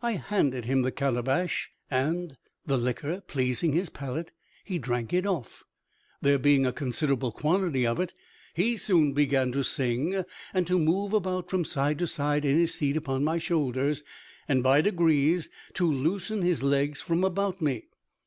I 0.00 0.12
handed 0.12 0.64
him 0.64 0.80
the 0.80 0.90
calabash, 0.90 1.70
and 1.90 2.38
the 2.64 2.78
liquor 2.78 3.20
pleasing 3.20 3.72
his 3.74 3.90
palate, 3.90 4.32
he 4.64 4.78
drank 4.78 5.12
it 5.12 5.26
off. 5.26 5.64
There 6.22 6.38
being 6.38 6.64
a 6.64 6.72
considerable 6.72 7.30
quantity 7.30 7.86
of 7.86 8.00
it, 8.00 8.14
he 8.54 8.78
soon 8.78 9.12
began 9.12 9.52
to 9.52 9.62
sing, 9.62 10.24
and 10.54 10.66
to 10.66 10.78
move 10.78 11.12
about 11.12 11.50
from 11.50 11.66
side 11.66 11.98
to 11.98 12.06
side 12.06 12.46
in 12.46 12.58
his 12.58 12.72
seat 12.72 12.96
upon 12.96 13.22
my 13.22 13.36
shoulders, 13.36 14.02
and 14.48 14.62
by 14.62 14.80
degrees 14.80 15.50
to 15.74 15.84
loosen 15.86 16.40
his 16.40 16.62
legs 16.62 17.02
from 17.02 17.22
about 17.22 17.60
me. 17.60 17.84